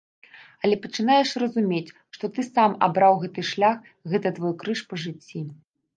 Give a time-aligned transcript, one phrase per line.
[0.67, 3.77] Але пачынаеш разумець, што ты сам абраў гэты шлях,
[4.15, 5.39] гэта твой крыж па жыцці.